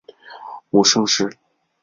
[0.71, 1.29] 母盛氏。